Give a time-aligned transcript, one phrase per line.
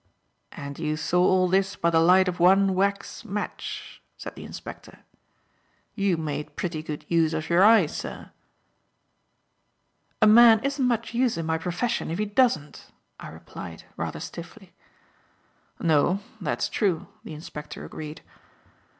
[0.51, 5.01] "And you saw all this by the light of one wax match," said the inspector.
[5.93, 8.31] "You made pretty good use of your eyes, sir."
[10.19, 14.73] "A man isn't much use in my profession if he doesn't," I replied, rather stiffly.
[15.79, 18.21] "No, that's true," the inspector agreed.